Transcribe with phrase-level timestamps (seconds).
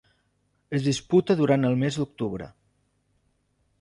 [0.77, 2.49] Es disputa durant el mes d'octubre.